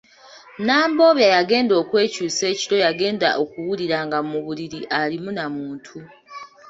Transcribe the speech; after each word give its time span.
Nambobya 0.65 1.27
yagenda 1.35 1.73
okwekyusa 1.81 2.43
ekiro 2.53 2.75
yagenda 2.85 3.27
okuwulira 3.43 3.97
nga 4.05 4.19
mu 4.29 4.39
buliri 4.45 4.79
alimu 4.99 5.31
na 5.37 5.45
muntu. 5.55 5.95